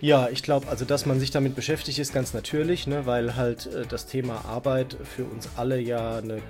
[0.00, 3.66] Ja, ich glaube, also dass man sich damit beschäftigt, ist ganz natürlich, ne, weil halt
[3.66, 6.42] äh, das Thema Arbeit für uns alle ja ein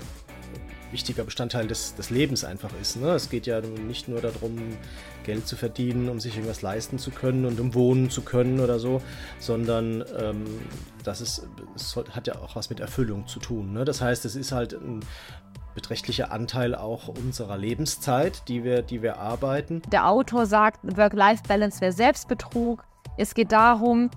[0.93, 2.97] wichtiger Bestandteil des, des Lebens einfach ist.
[2.97, 3.11] Ne?
[3.11, 4.59] Es geht ja nicht nur darum,
[5.25, 8.79] Geld zu verdienen, um sich irgendwas leisten zu können und um wohnen zu können oder
[8.79, 9.01] so,
[9.39, 10.45] sondern ähm,
[11.05, 11.47] das ist,
[11.77, 13.73] es hat ja auch was mit Erfüllung zu tun.
[13.73, 13.85] Ne?
[13.85, 15.01] Das heißt, es ist halt ein
[15.75, 19.83] beträchtlicher Anteil auch unserer Lebenszeit, die wir, die wir arbeiten.
[19.93, 22.85] Der Autor sagt, Work-Life-Balance wäre Selbstbetrug.
[23.21, 24.09] Es geht darum,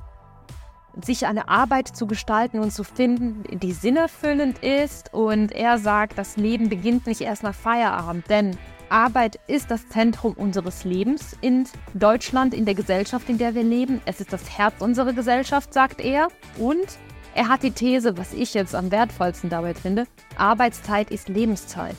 [1.01, 5.13] sich eine Arbeit zu gestalten und zu finden, die sinnerfüllend ist.
[5.13, 8.55] Und er sagt, das Leben beginnt nicht erst nach Feierabend, denn
[8.87, 14.01] Arbeit ist das Zentrum unseres Lebens in Deutschland, in der Gesellschaft, in der wir leben.
[14.05, 16.29] Es ist das Herz unserer Gesellschaft, sagt er.
[16.57, 16.97] Und
[17.35, 20.05] er hat die These, was ich jetzt am wertvollsten dabei finde,
[20.37, 21.97] Arbeitszeit ist Lebenszeit.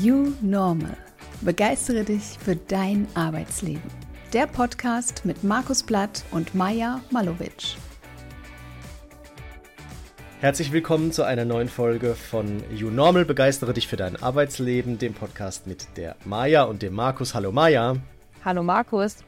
[0.00, 0.98] You Normal.
[1.40, 4.03] Begeistere dich für dein Arbeitsleben.
[4.34, 7.76] Der Podcast mit Markus Blatt und Maja Malovic.
[10.40, 13.24] Herzlich willkommen zu einer neuen Folge von You Normal.
[13.26, 17.32] Begeistere dich für dein Arbeitsleben, dem Podcast mit der Maja und dem Markus.
[17.32, 17.94] Hallo Maja.
[18.44, 19.18] Hallo Markus.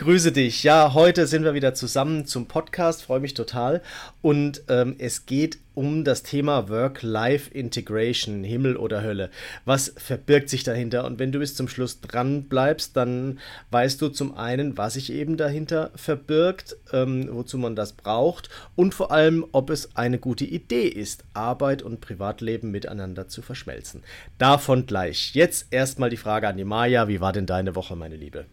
[0.00, 0.62] Grüße dich.
[0.62, 3.02] Ja, heute sind wir wieder zusammen zum Podcast.
[3.02, 3.82] Freue mich total.
[4.22, 9.28] Und ähm, es geht um das Thema Work-Life-Integration, Himmel oder Hölle.
[9.66, 11.04] Was verbirgt sich dahinter?
[11.04, 13.40] Und wenn du bis zum Schluss dran bleibst, dann
[13.72, 18.94] weißt du zum einen, was sich eben dahinter verbirgt, ähm, wozu man das braucht und
[18.94, 24.02] vor allem, ob es eine gute Idee ist, Arbeit und Privatleben miteinander zu verschmelzen.
[24.38, 25.34] Davon gleich.
[25.34, 27.06] Jetzt erstmal die Frage an die Maja.
[27.06, 28.46] Wie war denn deine Woche, meine Liebe?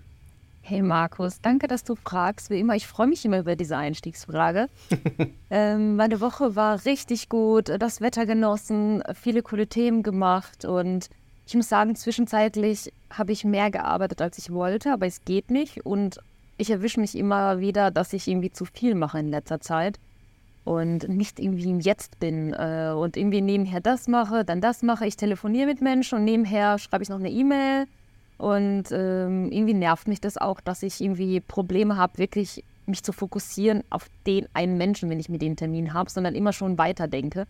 [0.69, 2.49] Hey Markus, danke, dass du fragst.
[2.49, 4.67] Wie immer, ich freue mich immer über diese Einstiegsfrage.
[5.49, 11.09] ähm, meine Woche war richtig gut, das Wetter genossen, viele coole Themen gemacht und
[11.47, 15.85] ich muss sagen, zwischenzeitlich habe ich mehr gearbeitet, als ich wollte, aber es geht nicht
[15.85, 16.19] und
[16.57, 20.01] ich erwische mich immer wieder, dass ich irgendwie zu viel mache in letzter Zeit
[20.65, 25.07] und nicht irgendwie im Jetzt bin äh, und irgendwie nebenher das mache, dann das mache.
[25.07, 27.87] Ich telefoniere mit Menschen und nebenher schreibe ich noch eine E-Mail
[28.37, 33.11] und ähm, irgendwie nervt mich das auch, dass ich irgendwie Probleme habe, wirklich mich zu
[33.11, 37.45] fokussieren auf den einen Menschen, wenn ich mit dem Termin habe, sondern immer schon weiterdenke.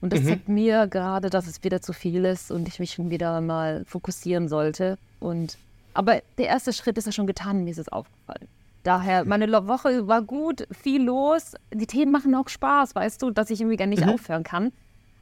[0.00, 0.28] Und das mhm.
[0.28, 3.84] zeigt mir gerade, dass es wieder zu viel ist und ich mich schon wieder mal
[3.86, 4.98] fokussieren sollte.
[5.20, 5.58] Und
[5.92, 8.48] aber der erste Schritt ist ja schon getan, mir ist es aufgefallen.
[8.82, 11.52] Daher, meine Woche war gut, viel los.
[11.72, 14.12] Die Themen machen auch Spaß, weißt du, dass ich irgendwie gar nicht mhm.
[14.12, 14.72] aufhören kann.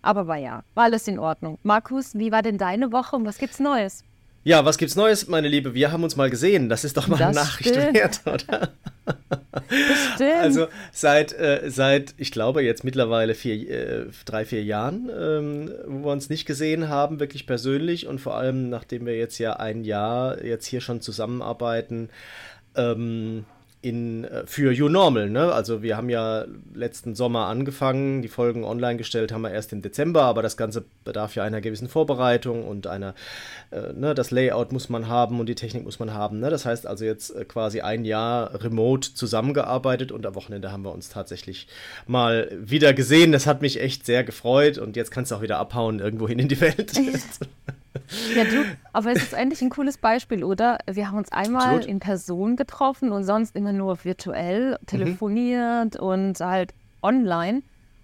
[0.00, 1.58] Aber war ja, war alles in Ordnung.
[1.64, 4.04] Markus, wie war denn deine Woche und was gibt's Neues?
[4.48, 5.74] Ja, was gibt's Neues, meine Liebe?
[5.74, 6.70] Wir haben uns mal gesehen.
[6.70, 7.92] Das ist doch mal das eine Nachricht stimmt.
[7.92, 8.70] wert, oder?
[10.14, 10.32] Stimmt.
[10.40, 16.06] Also seit, äh, seit ich glaube, jetzt mittlerweile vier, äh, drei, vier Jahren, ähm, wo
[16.06, 19.84] wir uns nicht gesehen haben, wirklich persönlich und vor allem, nachdem wir jetzt ja ein
[19.84, 22.08] Jahr jetzt hier schon zusammenarbeiten,
[22.74, 23.44] ähm,
[23.80, 25.30] in, äh, für You Normal.
[25.30, 25.52] Ne?
[25.52, 26.44] Also wir haben ja
[26.74, 30.84] letzten Sommer angefangen, die Folgen online gestellt haben wir erst im Dezember, aber das Ganze
[31.04, 33.14] bedarf ja einer gewissen Vorbereitung und einer,
[33.70, 36.40] äh, ne, das Layout muss man haben und die Technik muss man haben.
[36.40, 36.50] Ne?
[36.50, 40.92] Das heißt also jetzt äh, quasi ein Jahr remote zusammengearbeitet und am Wochenende haben wir
[40.92, 41.68] uns tatsächlich
[42.06, 43.32] mal wieder gesehen.
[43.32, 46.48] Das hat mich echt sehr gefreut und jetzt kannst du auch wieder abhauen irgendwohin in
[46.48, 46.92] die Welt.
[48.34, 50.78] Ja, du, aber es ist eigentlich ein cooles Beispiel, oder?
[50.90, 51.86] Wir haben uns einmal Absolut.
[51.86, 56.06] in Person getroffen und sonst immer nur virtuell telefoniert mhm.
[56.06, 56.72] und halt
[57.02, 57.62] online.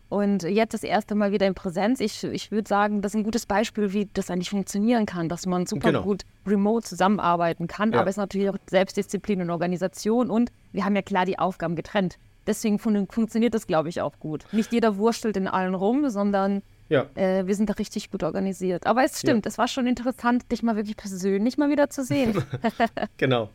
[0.08, 1.98] Und jetzt das erste Mal wieder in Präsenz.
[1.98, 5.44] Ich, ich würde sagen, das ist ein gutes Beispiel, wie das eigentlich funktionieren kann, dass
[5.44, 6.02] man super genau.
[6.02, 7.92] gut remote zusammenarbeiten kann.
[7.92, 8.00] Ja.
[8.00, 11.74] Aber es ist natürlich auch Selbstdisziplin und Organisation und wir haben ja klar die Aufgaben
[11.74, 12.18] getrennt.
[12.46, 14.44] Deswegen fun funktioniert das, glaube ich, auch gut.
[14.52, 17.06] Nicht jeder wurstelt in allen rum, sondern ja.
[17.14, 18.86] Äh, wir sind da richtig gut organisiert.
[18.86, 19.48] Aber es stimmt, ja.
[19.48, 22.42] es war schon interessant, dich mal wirklich persönlich mal wieder zu sehen.
[23.16, 23.50] genau.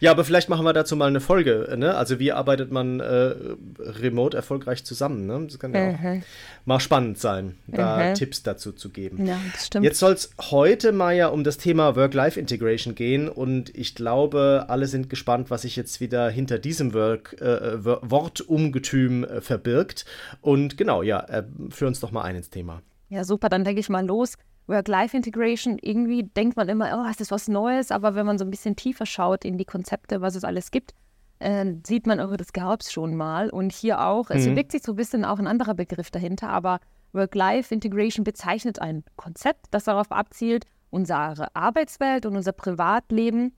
[0.00, 1.74] Ja, aber vielleicht machen wir dazu mal eine Folge.
[1.78, 1.94] Ne?
[1.94, 3.34] Also wie arbeitet man äh,
[3.78, 5.26] remote erfolgreich zusammen?
[5.26, 5.46] Ne?
[5.46, 6.22] Das kann ja auch
[6.66, 9.26] mal spannend sein, da Tipps dazu zu geben.
[9.26, 9.84] Ja, das stimmt.
[9.84, 14.86] Jetzt soll es heute mal ja um das Thema Work-Life-Integration gehen und ich glaube, alle
[14.86, 20.04] sind gespannt, was sich jetzt wieder hinter diesem Work, äh, Wortungetüm äh, verbirgt.
[20.42, 22.57] Und genau, ja, äh, führ uns doch mal ein ins Thema.
[22.58, 22.82] Thema.
[23.08, 24.34] Ja, super, dann denke ich mal los.
[24.66, 28.50] Work-Life-Integration, irgendwie denkt man immer, oh, ist das was Neues, aber wenn man so ein
[28.50, 30.92] bisschen tiefer schaut in die Konzepte, was es alles gibt,
[31.38, 33.48] äh, sieht man, oh, das gab es schon mal.
[33.48, 34.36] Und hier auch, mhm.
[34.36, 36.80] es wirkt sich so ein bisschen auch ein anderer Begriff dahinter, aber
[37.12, 43.54] Work-Life-Integration bezeichnet ein Konzept, das darauf abzielt, unsere Arbeitswelt und unser Privatleben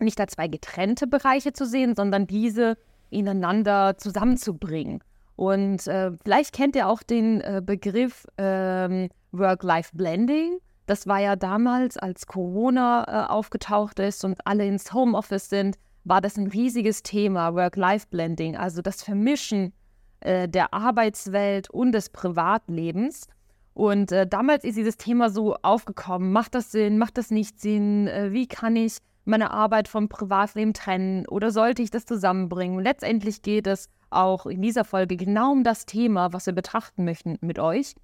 [0.00, 2.78] nicht als zwei getrennte Bereiche zu sehen, sondern diese
[3.10, 5.02] ineinander zusammenzubringen.
[5.40, 10.58] Und äh, vielleicht kennt ihr auch den äh, Begriff ähm, Work-Life-Blending.
[10.84, 16.20] Das war ja damals, als Corona äh, aufgetaucht ist und alle ins Homeoffice sind, war
[16.20, 19.72] das ein riesiges Thema, Work-Life-Blending, also das Vermischen
[20.20, 23.26] äh, der Arbeitswelt und des Privatlebens.
[23.72, 26.32] Und äh, damals ist dieses Thema so aufgekommen.
[26.32, 26.98] Macht das Sinn?
[26.98, 28.08] Macht das nicht Sinn?
[28.08, 31.26] Äh, wie kann ich meine Arbeit vom Privatleben trennen?
[31.26, 32.80] Oder sollte ich das zusammenbringen?
[32.80, 37.38] Letztendlich geht es auch in dieser Folge genau um das Thema, was wir betrachten möchten
[37.40, 37.94] mit euch.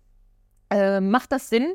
[0.71, 1.75] Äh, macht das Sinn,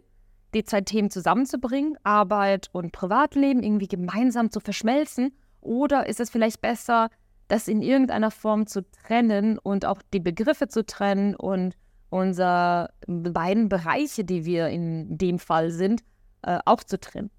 [0.53, 5.33] die zwei Themen zusammenzubringen, Arbeit und Privatleben irgendwie gemeinsam zu verschmelzen?
[5.61, 7.09] Oder ist es vielleicht besser,
[7.47, 11.75] das in irgendeiner Form zu trennen und auch die Begriffe zu trennen und
[12.09, 16.03] unsere beiden Bereiche, die wir in dem Fall sind,
[16.43, 17.29] äh, auch zu trennen?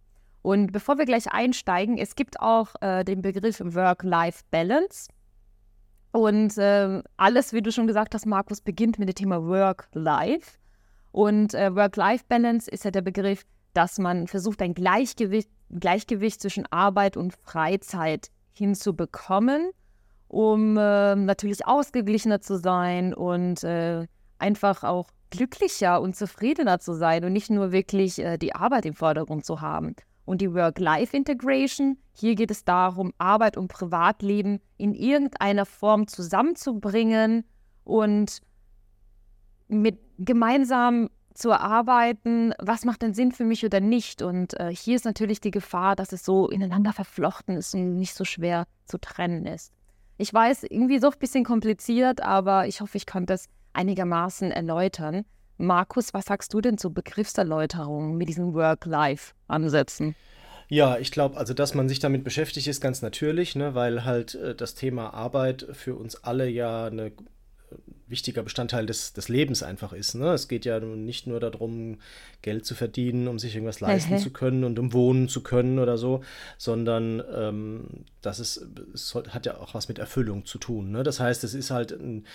[0.42, 5.08] Und bevor wir gleich einsteigen, es gibt auch äh, den Begriff Work-Life-Balance.
[6.10, 10.58] Und äh, alles, wie du schon gesagt hast, Markus, beginnt mit dem Thema Work-Life.
[11.12, 17.16] Und äh, Work-Life-Balance ist ja der Begriff, dass man versucht, ein Gleichgewicht, Gleichgewicht zwischen Arbeit
[17.16, 19.70] und Freizeit hinzubekommen,
[20.28, 24.06] um äh, natürlich ausgeglichener zu sein und äh,
[24.38, 28.94] einfach auch glücklicher und zufriedener zu sein und nicht nur wirklich äh, die Arbeit im
[28.94, 29.94] Vordergrund zu haben.
[30.24, 37.44] Und die Work-Life-Integration, hier geht es darum, Arbeit und Privatleben in irgendeiner Form zusammenzubringen
[37.84, 38.40] und
[39.68, 44.22] mit gemeinsam zu erarbeiten, was macht denn Sinn für mich oder nicht.
[44.22, 48.14] Und äh, hier ist natürlich die Gefahr, dass es so ineinander verflochten ist und nicht
[48.14, 49.72] so schwer zu trennen ist.
[50.18, 55.24] Ich weiß, irgendwie so ein bisschen kompliziert, aber ich hoffe, ich kann das einigermaßen erläutern.
[55.58, 60.16] Markus, was sagst du denn zu Begriffserläuterungen mit diesen Work-Life-Ansätzen?
[60.68, 64.34] Ja, ich glaube, also dass man sich damit beschäftigt, ist ganz natürlich, ne, weil halt
[64.36, 67.12] äh, das Thema Arbeit für uns alle ja eine
[68.06, 70.14] wichtiger Bestandteil des, des Lebens einfach ist.
[70.14, 70.32] Ne?
[70.32, 71.98] Es geht ja nicht nur darum,
[72.42, 75.96] Geld zu verdienen, um sich irgendwas leisten zu können und um wohnen zu können oder
[75.96, 76.22] so,
[76.58, 80.92] sondern ähm, das ist, es hat ja auch was mit Erfüllung zu tun.
[80.92, 81.02] Ne?
[81.02, 82.26] Das heißt, es ist halt ein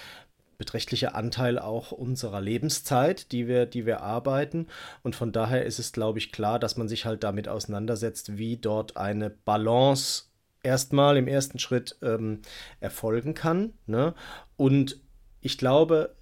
[0.58, 4.68] beträchtlicher Anteil auch unserer Lebenszeit, die wir, die wir arbeiten.
[5.04, 8.58] Und von daher ist es, glaube ich, klar, dass man sich halt damit auseinandersetzt, wie
[8.58, 10.24] dort eine Balance
[10.64, 12.42] erstmal im ersten Schritt ähm,
[12.80, 13.74] erfolgen kann.
[13.86, 14.14] Ne?
[14.56, 15.00] Und
[15.42, 16.16] ich glaube,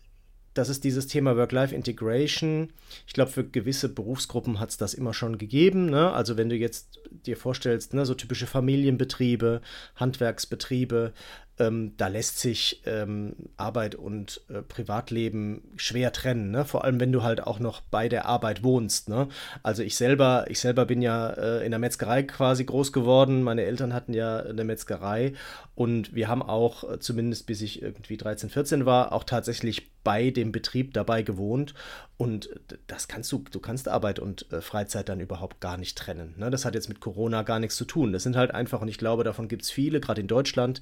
[0.55, 2.71] dass es dieses Thema Work-Life-Integration,
[3.05, 5.89] ich glaube, für gewisse Berufsgruppen hat es das immer schon gegeben.
[5.89, 6.11] Ne?
[6.11, 9.61] Also wenn du jetzt dir vorstellst, ne, so typische Familienbetriebe,
[9.95, 11.13] Handwerksbetriebe,
[11.59, 16.65] ähm, da lässt sich ähm, Arbeit und äh, Privatleben schwer trennen, ne?
[16.65, 19.27] Vor allem, wenn du halt auch noch bei der Arbeit wohnst, ne?
[19.63, 23.43] Also ich selber, ich selber bin ja äh, in der Metzgerei quasi groß geworden.
[23.43, 25.33] Meine Eltern hatten ja eine Metzgerei
[25.75, 30.29] und wir haben auch, äh, zumindest bis ich irgendwie 13, 14 war, auch tatsächlich bei
[30.29, 31.73] dem Betrieb dabei gewohnt.
[32.17, 32.49] Und
[32.87, 36.33] das kannst du, du kannst Arbeit und äh, Freizeit dann überhaupt gar nicht trennen.
[36.37, 36.49] Ne?
[36.49, 38.13] Das hat jetzt mit Corona gar nichts zu tun.
[38.13, 40.81] Das sind halt einfach, und ich glaube, davon gibt es viele, gerade in Deutschland,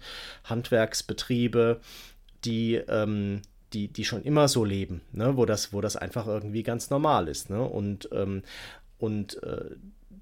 [0.64, 1.82] Handwerksbetriebe,
[2.46, 3.42] die, ähm,
[3.74, 5.36] die, die schon immer so leben, ne?
[5.36, 7.50] wo, das, wo das einfach irgendwie ganz normal ist.
[7.50, 7.62] Ne?
[7.62, 8.44] Und, ähm,
[8.98, 9.72] und äh,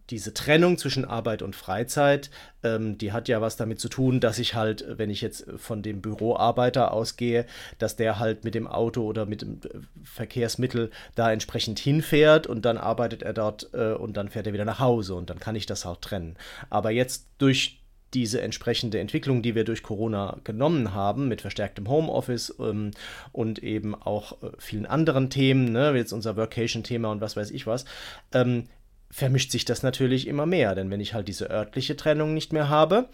[0.09, 2.31] diese Trennung zwischen Arbeit und Freizeit,
[2.63, 5.83] ähm, die hat ja was damit zu tun, dass ich halt, wenn ich jetzt von
[5.83, 7.45] dem Büroarbeiter ausgehe,
[7.77, 12.65] dass der halt mit dem Auto oder mit dem äh, Verkehrsmittel da entsprechend hinfährt und
[12.65, 15.55] dann arbeitet er dort äh, und dann fährt er wieder nach Hause und dann kann
[15.55, 16.35] ich das auch trennen.
[16.69, 17.81] Aber jetzt durch
[18.13, 22.91] diese entsprechende Entwicklung, die wir durch Corona genommen haben, mit verstärktem Homeoffice ähm,
[23.32, 27.68] und eben auch äh, vielen anderen Themen, ne, jetzt unser Workation-Thema und was weiß ich
[27.68, 27.86] was,
[28.34, 28.68] ähm,
[29.12, 30.74] vermischt sich das natürlich immer mehr.
[30.74, 33.10] Denn wenn ich halt diese örtliche Trennung nicht mehr habe,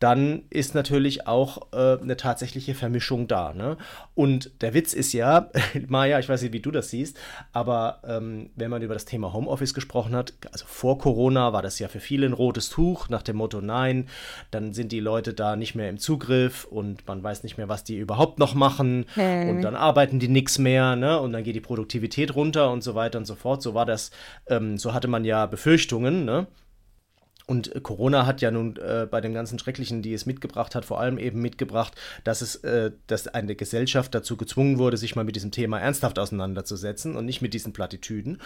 [0.00, 3.52] dann ist natürlich auch äh, eine tatsächliche Vermischung da.
[3.52, 3.76] Ne?
[4.14, 5.50] Und der Witz ist ja,
[5.86, 7.18] Maja, ich weiß nicht, wie du das siehst,
[7.52, 11.78] aber ähm, wenn man über das Thema Homeoffice gesprochen hat, also vor Corona war das
[11.78, 14.08] ja für viele ein rotes Tuch nach dem Motto, nein,
[14.50, 17.84] dann sind die Leute da nicht mehr im Zugriff und man weiß nicht mehr, was
[17.84, 19.50] die überhaupt noch machen hey.
[19.50, 21.20] und dann arbeiten die nichts mehr ne?
[21.20, 23.62] und dann geht die Produktivität runter und so weiter und so fort.
[23.62, 24.10] So war das,
[24.48, 26.46] ähm, so hatte man ja Befürchtungen, ne?
[27.46, 31.00] Und Corona hat ja nun äh, bei den ganzen Schrecklichen, die es mitgebracht hat, vor
[31.00, 31.92] allem eben mitgebracht,
[32.24, 36.18] dass es, äh, dass eine Gesellschaft dazu gezwungen wurde, sich mal mit diesem Thema ernsthaft
[36.18, 38.40] auseinanderzusetzen und nicht mit diesen Plattitüden.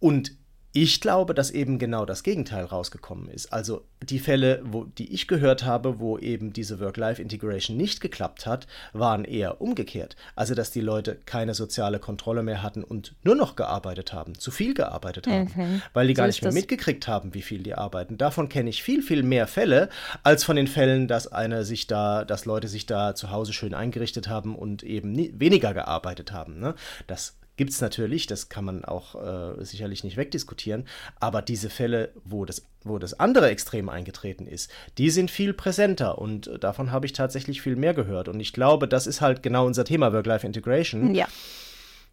[0.00, 0.32] Und
[0.74, 3.52] ich glaube, dass eben genau das Gegenteil rausgekommen ist.
[3.52, 8.66] Also die Fälle, wo, die ich gehört habe, wo eben diese Work-Life-Integration nicht geklappt hat,
[8.94, 10.16] waren eher umgekehrt.
[10.34, 14.50] Also dass die Leute keine soziale Kontrolle mehr hatten und nur noch gearbeitet haben, zu
[14.50, 15.82] viel gearbeitet haben, mhm.
[15.92, 18.16] weil die so gar nicht mehr mitgekriegt haben, wie viel die arbeiten.
[18.16, 19.90] Davon kenne ich viel, viel mehr Fälle,
[20.22, 23.74] als von den Fällen, dass einer sich da, dass Leute sich da zu Hause schön
[23.74, 26.58] eingerichtet haben und eben nie, weniger gearbeitet haben.
[26.58, 26.74] Ne?
[27.06, 30.84] Das gibt es natürlich, das kann man auch äh, sicherlich nicht wegdiskutieren,
[31.20, 36.18] aber diese Fälle, wo das, wo das andere Extrem eingetreten ist, die sind viel präsenter
[36.18, 38.26] und davon habe ich tatsächlich viel mehr gehört.
[38.26, 41.28] Und ich glaube, das ist halt genau unser Thema Work-Life-Integration, Ja.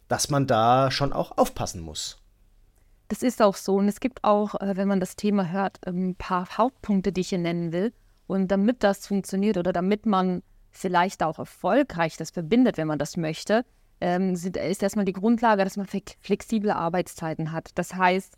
[0.06, 2.18] dass man da schon auch aufpassen muss.
[3.08, 3.74] Das ist auch so.
[3.74, 7.30] Und es gibt auch, äh, wenn man das Thema hört, ein paar Hauptpunkte, die ich
[7.30, 7.92] hier nennen will.
[8.28, 13.16] Und damit das funktioniert oder damit man vielleicht auch erfolgreich das verbindet, wenn man das
[13.16, 13.64] möchte,
[14.00, 17.70] ähm, sind, ist erstmal die Grundlage, dass man flex- flexible Arbeitszeiten hat.
[17.74, 18.36] Das heißt,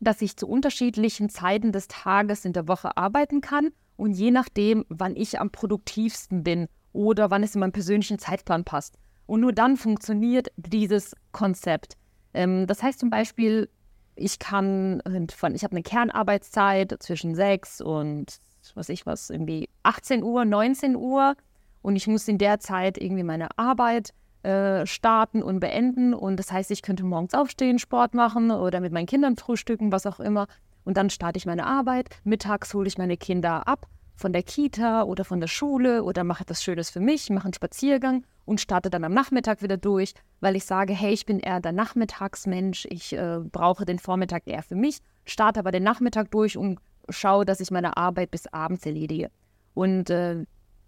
[0.00, 4.84] dass ich zu unterschiedlichen Zeiten des Tages in der Woche arbeiten kann und je nachdem,
[4.88, 8.96] wann ich am produktivsten bin oder wann es in meinen persönlichen Zeitplan passt.
[9.26, 11.96] Und nur dann funktioniert dieses Konzept.
[12.34, 13.68] Ähm, das heißt zum Beispiel,
[14.16, 15.02] ich kann
[15.34, 18.38] von, ich habe eine Kernarbeitszeit zwischen 6 und
[18.74, 21.34] was ich was, irgendwie 18 Uhr, 19 Uhr
[21.82, 26.14] und ich muss in der Zeit irgendwie meine Arbeit äh, starten und beenden.
[26.14, 30.06] Und das heißt, ich könnte morgens aufstehen, Sport machen oder mit meinen Kindern frühstücken, was
[30.06, 30.46] auch immer.
[30.84, 32.10] Und dann starte ich meine Arbeit.
[32.24, 33.86] Mittags hole ich meine Kinder ab
[34.16, 37.54] von der Kita oder von der Schule oder mache etwas Schönes für mich, mache einen
[37.54, 41.60] Spaziergang und starte dann am Nachmittag wieder durch, weil ich sage, hey, ich bin eher
[41.60, 46.56] der Nachmittagsmensch, ich äh, brauche den Vormittag eher für mich, starte aber den Nachmittag durch
[46.56, 49.30] und schaue, dass ich meine Arbeit bis abends erledige.
[49.74, 50.44] Und äh,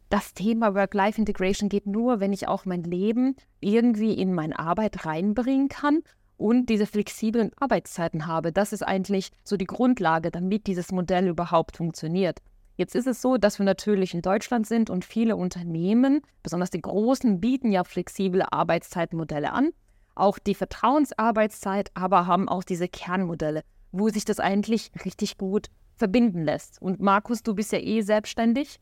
[0.09, 5.69] das Thema Work-Life-Integration geht nur, wenn ich auch mein Leben irgendwie in meine Arbeit reinbringen
[5.69, 6.03] kann
[6.37, 8.53] und diese flexiblen Arbeitszeiten habe.
[8.53, 12.41] Das ist eigentlich so die Grundlage, damit dieses Modell überhaupt funktioniert.
[12.77, 16.83] Jetzt ist es so, dass wir natürlich in Deutschland sind und viele Unternehmen, besonders die
[16.83, 19.71] großen, bieten ja flexible Arbeitszeitmodelle an.
[20.15, 26.45] Auch die Vertrauensarbeitszeit, aber haben auch diese Kernmodelle, wo sich das eigentlich richtig gut verbinden
[26.45, 26.81] lässt.
[26.81, 28.79] Und Markus, du bist ja eh selbstständig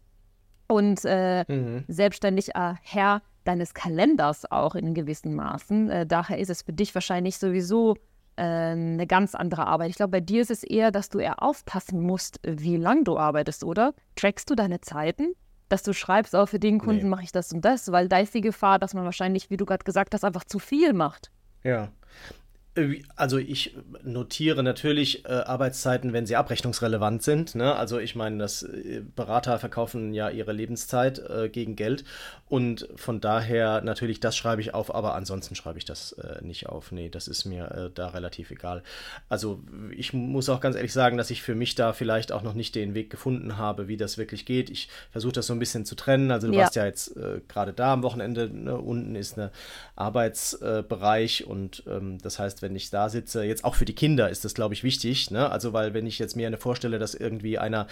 [0.68, 1.84] und äh, Mhm.
[1.88, 5.90] selbstständig äh, Herr deines Kalenders auch in gewissen Maßen.
[5.90, 7.96] Äh, daher ist es für dich wahrscheinlich sowieso
[8.36, 9.90] äh, eine ganz andere Arbeit.
[9.90, 13.18] Ich glaube, bei dir ist es eher, dass du eher aufpassen musst, wie lang du
[13.18, 13.94] arbeitest, oder?
[14.16, 15.34] Trackst du deine Zeiten?
[15.68, 17.08] Dass du schreibst, auch für den Kunden Nee.
[17.08, 19.64] mache ich das und das, weil da ist die Gefahr, dass man wahrscheinlich, wie du
[19.66, 21.30] gerade gesagt hast, einfach zu viel macht.
[21.62, 21.88] Ja.
[23.14, 27.54] Also ich notiere natürlich äh, Arbeitszeiten, wenn sie abrechnungsrelevant sind.
[27.54, 27.72] Ne?
[27.76, 32.04] Also ich meine, das äh, Berater verkaufen ja ihre Lebenszeit äh, gegen Geld
[32.48, 36.68] und von daher natürlich das schreibe ich auf, aber ansonsten schreibe ich das äh, nicht
[36.68, 36.90] auf.
[36.90, 38.82] Nee, das ist mir äh, da relativ egal.
[39.28, 39.62] Also
[39.96, 42.74] ich muss auch ganz ehrlich sagen, dass ich für mich da vielleicht auch noch nicht
[42.74, 44.68] den Weg gefunden habe, wie das wirklich geht.
[44.68, 46.32] Ich versuche das so ein bisschen zu trennen.
[46.32, 46.62] Also du Ja.
[46.62, 48.76] warst ja jetzt äh, gerade da am Wochenende, ne?
[48.76, 49.52] unten ist eine
[49.94, 54.44] Arbeitsbereich und ähm, das heißt, wenn ich da sitze, jetzt auch für die Kinder ist
[54.44, 55.30] das, glaube ich, wichtig.
[55.30, 55.48] Ne?
[55.50, 57.86] Also, weil wenn ich jetzt mir eine vorstelle, dass irgendwie einer,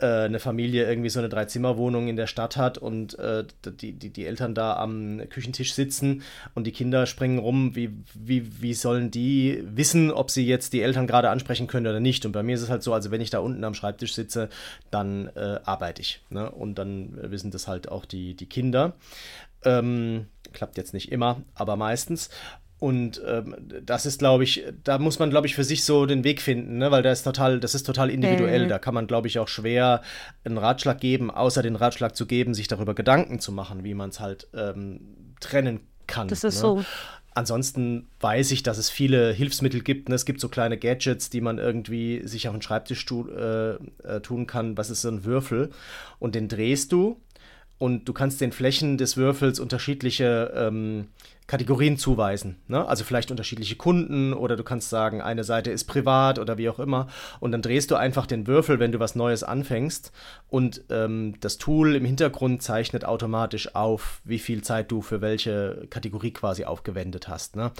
[0.00, 4.10] äh, eine Familie irgendwie so eine Dreizimmerwohnung in der Stadt hat und äh, die, die,
[4.10, 6.22] die Eltern da am Küchentisch sitzen
[6.54, 10.82] und die Kinder springen rum, wie, wie, wie sollen die wissen, ob sie jetzt die
[10.82, 12.26] Eltern gerade ansprechen können oder nicht?
[12.26, 14.48] Und bei mir ist es halt so, also wenn ich da unten am Schreibtisch sitze,
[14.90, 16.22] dann äh, arbeite ich.
[16.30, 16.50] Ne?
[16.50, 18.94] Und dann wissen das halt auch die, die Kinder.
[19.64, 22.30] Ähm, klappt jetzt nicht immer, aber meistens.
[22.78, 26.24] Und ähm, das ist, glaube ich, da muss man, glaube ich, für sich so den
[26.24, 26.90] Weg finden, ne?
[26.90, 28.66] weil da ist total, das ist total individuell.
[28.66, 28.68] Mhm.
[28.68, 30.02] Da kann man, glaube ich, auch schwer
[30.44, 34.10] einen Ratschlag geben, außer den Ratschlag zu geben, sich darüber Gedanken zu machen, wie man
[34.10, 35.00] es halt ähm,
[35.40, 36.28] trennen kann.
[36.28, 36.60] Das ist ne?
[36.60, 36.84] so.
[37.34, 40.08] Ansonsten weiß ich, dass es viele Hilfsmittel gibt.
[40.08, 40.14] Ne?
[40.14, 44.20] Es gibt so kleine Gadgets, die man irgendwie sich auf den Schreibtisch tu, äh, äh,
[44.22, 44.76] tun kann.
[44.78, 45.70] Was ist so ein Würfel?
[46.18, 47.20] Und den drehst du
[47.78, 51.08] und du kannst den Flächen des Würfels unterschiedliche ähm,
[51.46, 52.56] Kategorien zuweisen.
[52.66, 52.86] Ne?
[52.86, 56.80] Also vielleicht unterschiedliche Kunden oder du kannst sagen, eine Seite ist privat oder wie auch
[56.80, 57.06] immer.
[57.38, 60.10] Und dann drehst du einfach den Würfel, wenn du was Neues anfängst.
[60.48, 65.86] Und ähm, das Tool im Hintergrund zeichnet automatisch auf, wie viel Zeit du für welche
[65.88, 67.54] Kategorie quasi aufgewendet hast.
[67.54, 67.70] Ne?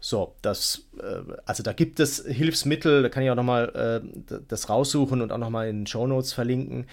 [0.00, 4.68] So, das, äh, also da gibt es Hilfsmittel, da kann ich auch nochmal äh, das
[4.68, 6.86] raussuchen und auch nochmal in den Show Notes verlinken.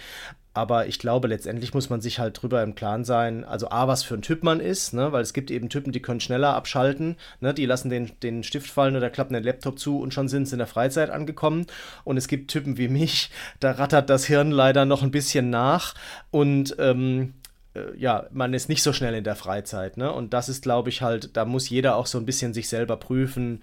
[0.52, 4.02] Aber ich glaube, letztendlich muss man sich halt drüber im Klaren sein, also A, was
[4.02, 5.12] für ein Typ man ist, ne?
[5.12, 7.54] weil es gibt eben Typen, die können schneller abschalten, ne?
[7.54, 10.54] die lassen den, den Stift fallen oder klappen den Laptop zu und schon sind sie
[10.54, 11.66] in der Freizeit angekommen.
[12.02, 13.30] Und es gibt Typen wie mich,
[13.60, 15.94] da rattert das Hirn leider noch ein bisschen nach
[16.32, 17.34] und ähm,
[17.74, 19.96] äh, ja, man ist nicht so schnell in der Freizeit.
[19.96, 20.12] Ne?
[20.12, 22.96] Und das ist, glaube ich, halt, da muss jeder auch so ein bisschen sich selber
[22.96, 23.62] prüfen,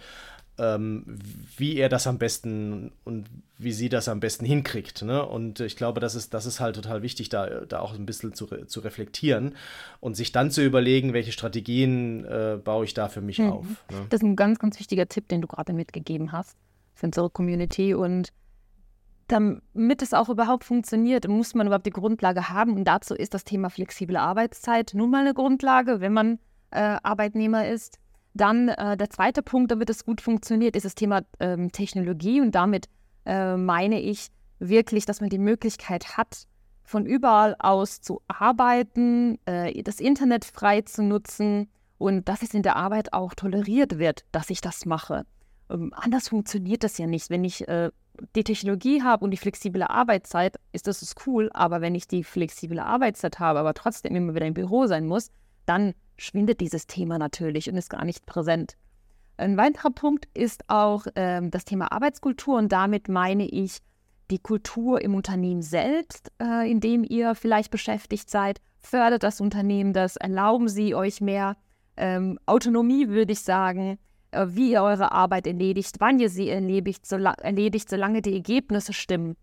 [0.59, 1.19] ähm,
[1.55, 5.03] wie er das am besten und wie sie das am besten hinkriegt.
[5.03, 5.25] Ne?
[5.25, 8.33] Und ich glaube, das ist, das ist halt total wichtig, da, da auch ein bisschen
[8.33, 9.55] zu, re zu reflektieren
[9.99, 13.51] und sich dann zu überlegen, welche Strategien äh, baue ich da für mich Mhm.
[13.51, 13.65] auf.
[13.91, 14.05] Ne?
[14.09, 16.55] Das ist ein ganz, ganz wichtiger Tipp, den du gerade mitgegeben hast
[16.95, 17.93] für unsere Community.
[17.93, 18.29] Und
[19.27, 22.75] damit es auch überhaupt funktioniert, muss man überhaupt die Grundlage haben.
[22.75, 26.39] Und dazu ist das Thema flexible Arbeitszeit nun mal eine Grundlage, wenn man
[26.71, 27.99] äh, Arbeitnehmer ist.
[28.38, 32.39] Dann äh, der zweite Punkt, damit es gut funktioniert, ist das Thema ähm, Technologie.
[32.39, 32.88] Und damit
[33.25, 34.27] äh, meine ich
[34.60, 36.48] wirklich, dass man die Möglichkeit hat,
[36.84, 42.62] von überall aus zu arbeiten, äh, das Internet frei zu nutzen und dass es in
[42.62, 45.25] der Arbeit auch toleriert wird, dass ich das mache.
[45.70, 47.29] Ähm, anders funktioniert das ja nicht.
[47.29, 47.91] Wenn ich äh,
[48.36, 51.50] die Technologie habe und die flexible Arbeitszeit, ist das ist cool.
[51.53, 55.29] Aber wenn ich die flexible Arbeitszeit habe, aber trotzdem immer wieder im Büro sein muss,
[55.65, 58.75] dann schwindet dieses Thema natürlich und ist gar nicht präsent.
[59.38, 63.79] Ein weiterer Punkt ist auch ähm, das Thema Arbeitskultur und damit meine ich
[64.31, 68.59] die Kultur im Unternehmen selbst, äh, in dem ihr vielleicht beschäftigt seid.
[68.79, 70.17] Fördert das Unternehmen das?
[70.17, 71.55] Erlauben Sie euch mehr
[71.97, 74.00] ähm, Autonomie, würde ich sagen,
[74.31, 78.93] äh, wie ihr eure Arbeit erledigt, wann ihr sie erledigt, so erledigt, solange die Ergebnisse
[78.93, 79.36] stimmen.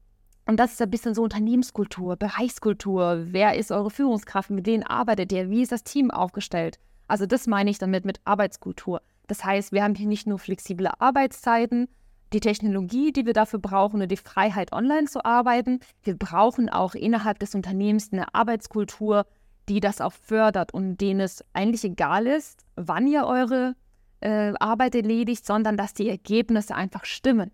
[0.47, 3.25] Und das ist ein bisschen so Unternehmenskultur, Bereichskultur.
[3.29, 4.51] Wer ist eure Führungskraft?
[4.51, 5.49] Mit wem arbeitet ihr?
[5.49, 6.79] Wie ist das Team aufgestellt?
[7.09, 9.01] Also das meine ich damit mit Arbeitskultur.
[9.27, 11.89] Das heißt, wir haben hier nicht nur flexible Arbeitszeiten,
[12.35, 15.81] die Technologie, die wir dafür brauchen und die Freiheit, online zu arbeiten.
[16.03, 19.27] Wir brauchen auch innerhalb des Unternehmens eine Arbeitskultur,
[19.69, 23.77] die das auch fördert und denen es eigentlich egal ist, wann ihr eure
[24.21, 27.51] äh, Arbeit erledigt, sondern dass die Ergebnisse einfach stimmen.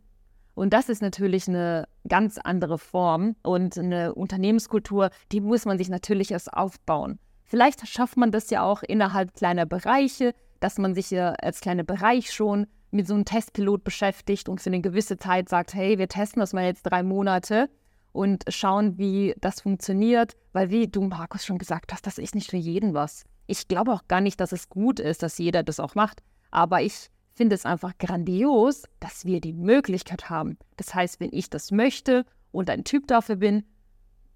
[0.54, 5.88] Und das ist natürlich eine ganz andere Form und eine Unternehmenskultur, die muss man sich
[5.88, 7.18] natürlich erst aufbauen.
[7.44, 11.84] Vielleicht schafft man das ja auch innerhalb kleiner Bereiche, dass man sich ja als kleiner
[11.84, 16.08] Bereich schon mit so einem Testpilot beschäftigt und für eine gewisse Zeit sagt, hey, wir
[16.08, 17.68] testen das mal jetzt drei Monate
[18.12, 22.50] und schauen, wie das funktioniert, weil wie du, Markus, schon gesagt hast, das ist nicht
[22.50, 23.24] für jeden was.
[23.46, 26.82] Ich glaube auch gar nicht, dass es gut ist, dass jeder das auch macht, aber
[26.82, 30.58] ich finde es einfach grandios, dass wir die Möglichkeit haben.
[30.76, 33.64] Das heißt, wenn ich das möchte und ein Typ dafür bin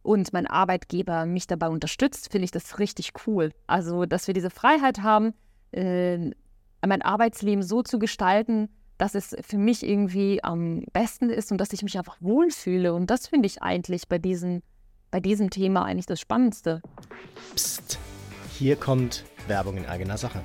[0.03, 3.53] und mein Arbeitgeber mich dabei unterstützt, finde ich das richtig cool.
[3.67, 5.35] Also, dass wir diese Freiheit haben,
[5.73, 6.31] äh,
[6.81, 11.75] mein Arbeitsleben so zu gestalten, dass es für mich irgendwie am besten ist und dass
[11.75, 12.95] ich mich einfach wohlfühle.
[12.95, 14.63] Und das finde ich eigentlich bei, diesen,
[15.11, 16.81] bei diesem Thema eigentlich das Spannendste.
[17.55, 17.99] Psst,
[18.59, 20.41] hier kommt Werbung in eigener Sache.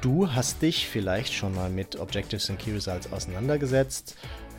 [0.00, 4.16] Du hast dich vielleicht schon mal mit Objectives and Key Results auseinandergesetzt,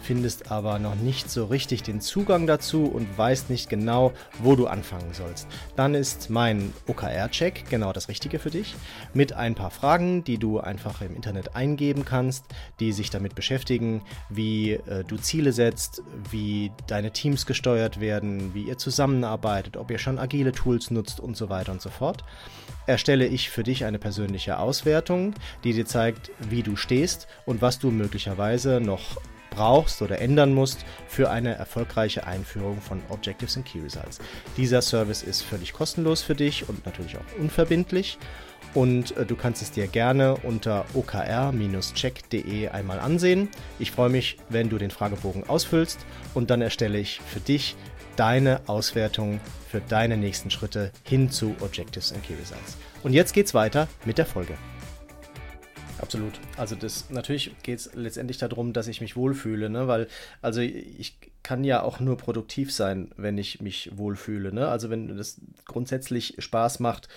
[0.07, 4.67] findest aber noch nicht so richtig den Zugang dazu und weißt nicht genau, wo du
[4.67, 5.49] anfangen sollst.
[5.75, 8.73] Dann ist mein OKR-Check genau das Richtige für dich.
[9.13, 12.45] Mit ein paar Fragen, die du einfach im Internet eingeben kannst,
[12.79, 18.63] die sich damit beschäftigen, wie äh, du Ziele setzt, wie deine Teams gesteuert werden, wie
[18.63, 22.23] ihr zusammenarbeitet, ob ihr schon agile Tools nutzt und so weiter und so fort
[22.85, 25.33] erstelle ich für dich eine persönliche Auswertung,
[25.65, 29.17] die dir zeigt, wie du stehst und was du möglicherweise noch
[29.57, 34.19] brauchst oder ändern musst für eine erfolgreiche Einführung von Objectives and Key Results.
[34.55, 38.19] Dieser Service ist völlig kostenlos für dich und natürlich auch unverbindlich.
[38.73, 43.49] Und äh, du kannst es dir gerne unter okr-check.de einmal ansehen.
[43.79, 47.75] Ich freue mich, wenn du den Fragebogen ausfüllst und dann erstelle ich für dich
[48.15, 49.39] deine Auswertung
[49.69, 52.77] für deine nächsten Schritte hin zu Objectives and Key Results.
[53.03, 54.53] Und jetzt geht's weiter mit der Folge.
[56.01, 56.39] Absolut.
[56.57, 59.87] Also das natürlich geht es letztendlich darum, dass ich mich wohlfühle, ne?
[59.87, 60.07] Weil,
[60.41, 64.67] also ich kann ja auch nur produktiv sein, wenn ich mich wohlfühle, ne?
[64.67, 67.09] Also wenn das grundsätzlich Spaß macht,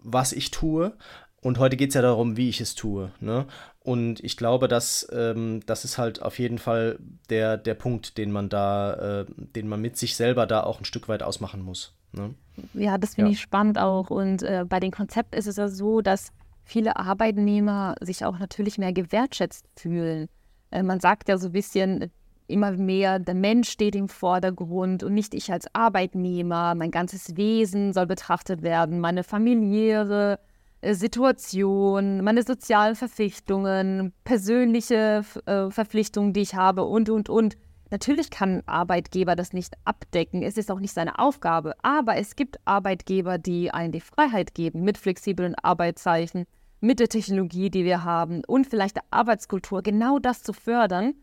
[0.00, 0.92] was ich tue.
[1.40, 3.12] Und heute geht es ja darum, wie ich es tue.
[3.20, 3.46] Ne?
[3.80, 8.32] Und ich glaube, dass ähm, das ist halt auf jeden Fall der, der Punkt, den
[8.32, 11.94] man da, äh, den man mit sich selber da auch ein Stück weit ausmachen muss.
[12.12, 12.34] Ne?
[12.72, 13.34] Ja, das finde ja.
[13.34, 14.08] ich spannend auch.
[14.08, 16.32] Und äh, bei dem Konzept ist es ja so, dass
[16.64, 20.28] viele Arbeitnehmer sich auch natürlich mehr gewertschätzt fühlen.
[20.70, 22.10] Äh, man sagt ja so ein bisschen
[22.46, 26.74] immer mehr, der Mensch steht im Vordergrund und nicht ich als Arbeitnehmer.
[26.74, 30.38] Mein ganzes Wesen soll betrachtet werden, meine familiäre
[30.80, 37.56] äh, Situation, meine sozialen Verpflichtungen, persönliche äh, Verpflichtungen, die ich habe und, und, und.
[37.94, 40.42] Natürlich kann ein Arbeitgeber das nicht abdecken.
[40.42, 41.76] Es ist auch nicht seine Aufgabe.
[41.84, 46.44] Aber es gibt Arbeitgeber, die einen die Freiheit geben mit flexiblen Arbeitszeichen,
[46.80, 51.14] mit der Technologie, die wir haben und vielleicht der Arbeitskultur, genau das zu fördern.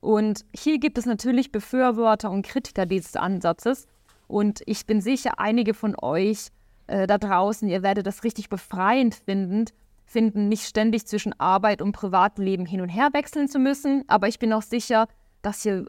[0.00, 3.86] Und hier gibt es natürlich Befürworter und Kritiker dieses Ansatzes.
[4.26, 6.48] Und ich bin sicher, einige von euch
[6.86, 9.66] äh, da draußen, ihr werdet das richtig befreiend finden,
[10.06, 14.04] finden, nicht ständig zwischen Arbeit und Privatleben hin und her wechseln zu müssen.
[14.06, 15.06] Aber ich bin auch sicher,
[15.42, 15.84] dass hier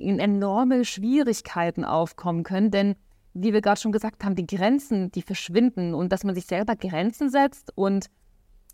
[0.00, 2.96] enorme Schwierigkeiten aufkommen können, denn
[3.34, 6.74] wie wir gerade schon gesagt haben, die Grenzen, die verschwinden und dass man sich selber
[6.76, 8.06] Grenzen setzt und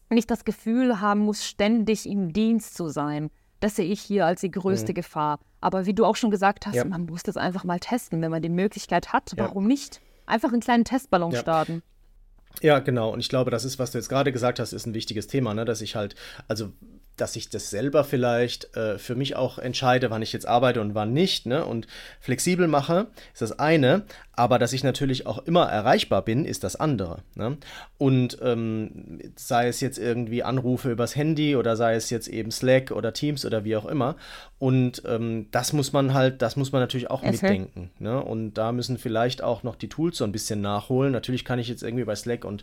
[0.08, 3.30] nicht das Gefühl haben muss, ständig im Dienst zu sein.
[3.60, 4.96] Das sehe ich hier als die größte mhm.
[4.96, 5.40] Gefahr.
[5.60, 6.84] Aber wie du auch schon gesagt hast, ja.
[6.84, 9.32] man muss das einfach mal testen, wenn man die Möglichkeit hat.
[9.36, 9.68] Warum ja.
[9.68, 10.00] nicht?
[10.26, 11.40] Einfach einen kleinen Testballon ja.
[11.40, 11.82] starten.
[12.62, 13.12] Ja, genau.
[13.12, 15.54] Und ich glaube, das ist, was du jetzt gerade gesagt hast, ist ein wichtiges Thema,
[15.54, 15.64] ne?
[15.64, 16.14] dass ich halt,
[16.48, 16.72] also
[17.16, 20.94] dass ich das selber vielleicht äh, für mich auch entscheide, wann ich jetzt arbeite und
[20.94, 21.64] wann nicht, ne?
[21.64, 21.87] Und
[22.20, 24.05] flexibel mache, ist das eine,
[24.37, 27.18] aber dass ich natürlich auch immer erreichbar bin, ist das andere.
[27.35, 27.57] Ne?
[27.96, 32.90] Und ähm, sei es jetzt irgendwie Anrufe übers Handy oder sei es jetzt eben Slack
[32.90, 34.16] oder Teams oder wie auch immer.
[34.59, 37.33] Und ähm, das muss man halt, das muss man natürlich auch okay.
[37.33, 37.90] mitdenken.
[37.99, 38.22] Ne?
[38.22, 41.12] Und da müssen vielleicht auch noch die Tools so ein bisschen nachholen.
[41.12, 42.62] Natürlich kann ich jetzt irgendwie bei Slack und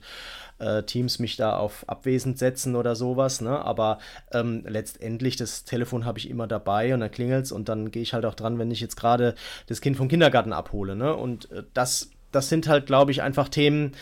[0.60, 3.64] äh, Teams mich da auf abwesend setzen oder sowas, ne?
[3.64, 4.00] Aber
[4.32, 8.02] ähm, letztendlich, das Telefon habe ich immer dabei und dann klingelt es und dann gehe
[8.02, 9.36] ich halt auch dran, wenn ich jetzt gerade
[9.68, 11.16] das Kind vom Kindergarten abhole, ne?
[11.16, 13.94] Und äh, das, das sind halt, glaube ich, einfach Themen,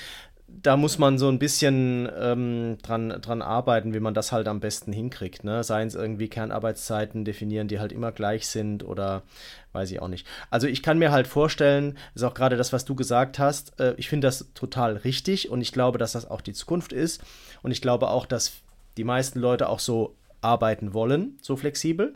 [0.61, 4.59] da muss man so ein bisschen ähm, dran, dran arbeiten, wie man das halt am
[4.59, 5.43] besten hinkriegt.
[5.43, 5.63] Ne?
[5.63, 9.23] Seien es irgendwie Kernarbeitszeiten definieren, die halt immer gleich sind oder
[9.71, 10.27] weiß ich auch nicht.
[10.49, 13.93] Also ich kann mir halt vorstellen, ist auch gerade das, was du gesagt hast, äh,
[13.97, 17.23] ich finde das total richtig und ich glaube, dass das auch die Zukunft ist.
[17.61, 18.53] Und ich glaube auch, dass
[18.97, 22.15] die meisten Leute auch so arbeiten wollen, so flexibel.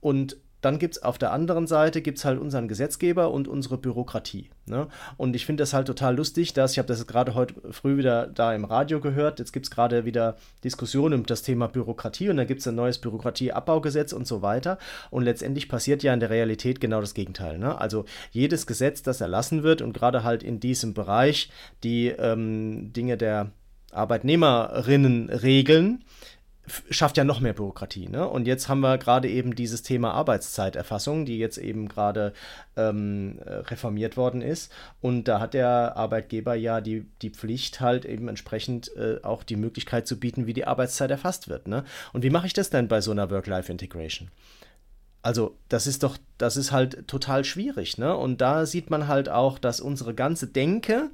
[0.00, 4.48] Und dann gibt es auf der anderen Seite gibt's halt unseren Gesetzgeber und unsere Bürokratie.
[4.66, 4.86] Ne?
[5.16, 8.28] Und ich finde das halt total lustig, dass ich habe das gerade heute früh wieder
[8.28, 9.40] da im Radio gehört.
[9.40, 12.76] Jetzt gibt es gerade wieder Diskussionen um das Thema Bürokratie und dann gibt es ein
[12.76, 14.78] neues Bürokratieabbaugesetz und so weiter.
[15.10, 17.58] Und letztendlich passiert ja in der Realität genau das Gegenteil.
[17.58, 17.78] Ne?
[17.78, 21.50] Also jedes Gesetz, das erlassen wird und gerade halt in diesem Bereich
[21.82, 23.50] die ähm, Dinge der
[23.92, 26.04] Arbeitnehmerinnen regeln,
[26.90, 28.08] schafft ja noch mehr Bürokratie.
[28.08, 28.26] Ne?
[28.26, 32.32] Und jetzt haben wir gerade eben dieses Thema Arbeitszeiterfassung, die jetzt eben gerade
[32.76, 34.72] ähm, äh, reformiert worden ist.
[35.00, 39.56] Und da hat der Arbeitgeber ja die, die Pflicht, halt eben entsprechend äh, auch die
[39.56, 41.66] Möglichkeit zu bieten, wie die Arbeitszeit erfasst wird.
[41.66, 41.84] Ne?
[42.12, 44.30] Und wie mache ich das denn bei so einer Work-Life-Integration?
[45.22, 48.16] Also, das ist doch, das ist halt total schwierig, ne?
[48.16, 51.10] Und da sieht man halt auch, dass unsere ganze Denke,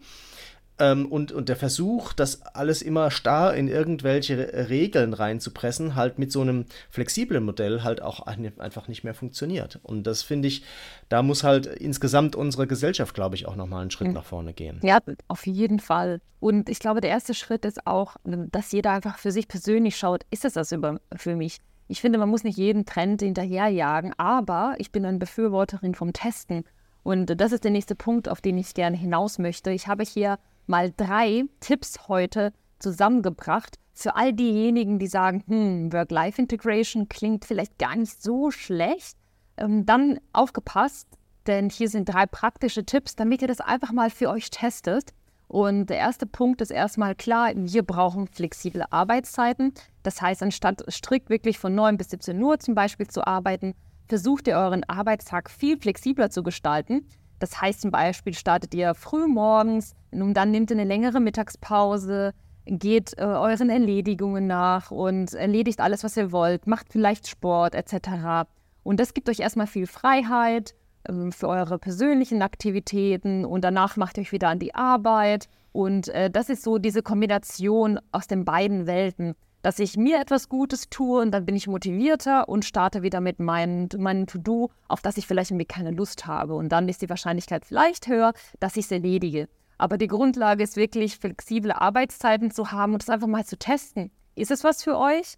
[0.79, 6.33] ähm, und, und der Versuch, das alles immer starr in irgendwelche Regeln reinzupressen, halt mit
[6.33, 9.81] so einem flexiblen Modell halt auch einfach nicht mehr funktioniert.
[9.83, 10.65] Und das finde ich,
[11.09, 14.15] da muss halt insgesamt unsere Gesellschaft, glaube ich, auch nochmal einen Schritt mhm.
[14.15, 14.81] nach vorne gehen.
[14.83, 16.21] Ja, auf jeden Fall.
[16.41, 20.25] Und ich glaube, der erste Schritt ist auch, dass jeder einfach für sich persönlich schaut,
[20.31, 21.59] ist es das über, für mich?
[21.89, 26.65] Ich finde, man muss nicht jeden Trend hinterherjagen, aber ich bin eine Befürworterin vom Testen.
[27.03, 29.71] Und das ist der nächste Punkt, auf den ich gerne hinaus möchte.
[29.71, 30.39] Ich habe hier
[30.69, 37.97] mal drei Tipps heute zusammengebracht für all diejenigen, die sagen, hm, Work-Life-Integration klingt vielleicht gar
[37.97, 39.17] nicht so schlecht.
[39.57, 41.09] Ähm, dann aufgepasst,
[41.49, 45.13] denn hier sind drei praktische Tipps, damit ihr das einfach mal für euch testet.
[45.49, 49.73] Und der erste Punkt ist erstmal klar, wir brauchen flexible Arbeitszeiten.
[50.03, 53.75] Das heißt, anstatt strikt wirklich von 9 bis 17 Uhr zum Beispiel zu arbeiten,
[54.07, 57.07] versucht ihr euren Arbeitstag viel flexibler zu gestalten.
[57.39, 62.33] Das heißt zum Beispiel, startet ihr früh morgens, und dann nehmt ihr eine längere Mittagspause,
[62.67, 68.49] geht äh, euren Erledigungen nach und erledigt alles, was ihr wollt, macht vielleicht Sport etc.
[68.83, 70.75] Und das gibt euch erstmal viel Freiheit
[71.05, 75.49] äh, für eure persönlichen Aktivitäten und danach macht ihr euch wieder an die Arbeit.
[75.73, 79.35] Und äh, das ist so diese Kombination aus den beiden Welten
[79.69, 83.39] dass ich mir etwas Gutes tue und dann bin ich motivierter und starte wieder mit
[83.39, 86.55] meinem, meinem To-Do, auf das ich vielleicht irgendwie keine Lust habe.
[86.55, 89.47] Und dann ist die Wahrscheinlichkeit vielleicht höher, dass ich es erledige.
[89.77, 94.11] Aber die Grundlage ist wirklich, flexible Arbeitszeiten zu haben und es einfach mal zu testen.
[94.37, 95.35] Ist es was für euch?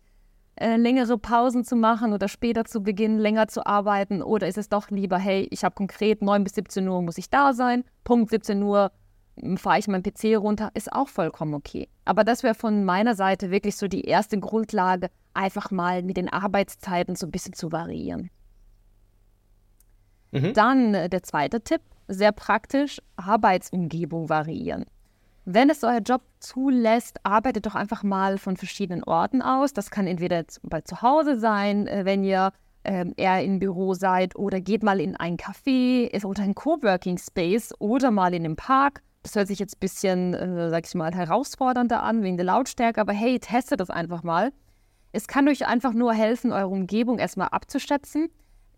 [0.54, 4.22] Äh, längere Pausen zu machen oder später zu beginnen, länger zu arbeiten?
[4.22, 7.30] Oder ist es doch lieber, hey, ich habe konkret 9 bis 17 Uhr muss ich
[7.30, 8.92] da sein, Punkt 17 Uhr
[9.56, 11.88] fahre ich meinen PC runter, ist auch vollkommen okay.
[12.04, 16.28] Aber das wäre von meiner Seite wirklich so die erste Grundlage, einfach mal mit den
[16.28, 18.30] Arbeitszeiten so ein bisschen zu variieren.
[20.32, 20.52] Mhm.
[20.54, 24.84] Dann äh, der zweite Tipp, sehr praktisch, Arbeitsumgebung variieren.
[25.44, 29.72] Wenn es euer Job zulässt, arbeitet doch einfach mal von verschiedenen Orten aus.
[29.72, 32.52] Das kann entweder bei zu Hause sein, äh, wenn ihr
[32.84, 37.74] ähm, eher im Büro seid, oder geht mal in ein Café oder ein Coworking Space
[37.78, 41.14] oder mal in den Park das hört sich jetzt ein bisschen, äh, sag ich mal,
[41.14, 44.52] herausfordernder an wegen der Lautstärke, aber hey, testet das einfach mal.
[45.12, 48.28] Es kann euch einfach nur helfen, eure Umgebung erstmal abzuschätzen.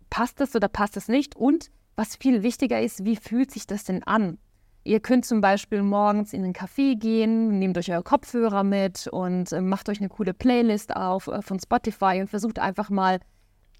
[0.09, 1.35] Passt das oder passt das nicht?
[1.35, 4.37] Und was viel wichtiger ist, wie fühlt sich das denn an?
[4.83, 9.51] Ihr könnt zum Beispiel morgens in einen Café gehen, nehmt euch eure Kopfhörer mit und
[9.53, 13.19] äh, macht euch eine coole Playlist auf äh, von Spotify und versucht einfach mal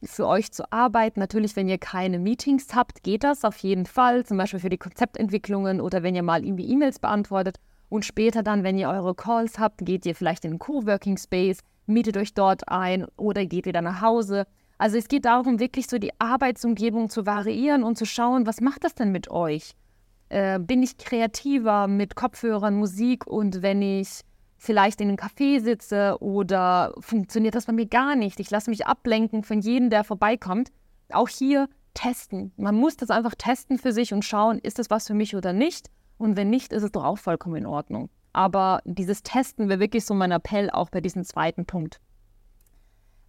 [0.05, 1.19] für euch zu arbeiten.
[1.19, 4.77] Natürlich, wenn ihr keine Meetings habt, geht das auf jeden Fall, zum Beispiel für die
[4.77, 7.57] Konzeptentwicklungen oder wenn ihr mal irgendwie E-Mails beantwortet.
[7.89, 11.59] Und später dann, wenn ihr eure Calls habt, geht ihr vielleicht in einen Coworking Space,
[11.85, 14.45] mietet euch dort ein oder geht wieder nach Hause.
[14.77, 18.83] Also es geht darum, wirklich so die Arbeitsumgebung zu variieren und zu schauen, was macht
[18.83, 19.73] das denn mit euch?
[20.29, 24.21] Äh, bin ich kreativer mit Kopfhörern, Musik und wenn ich
[24.63, 28.39] vielleicht in einem Café sitze oder funktioniert das bei mir gar nicht.
[28.39, 30.71] Ich lasse mich ablenken von jedem, der vorbeikommt.
[31.11, 32.53] Auch hier testen.
[32.55, 35.51] Man muss das einfach testen für sich und schauen, ist das was für mich oder
[35.51, 35.91] nicht.
[36.17, 38.09] Und wenn nicht, ist es doch auch vollkommen in Ordnung.
[38.31, 41.99] Aber dieses Testen wäre wirklich so mein Appell auch bei diesem zweiten Punkt.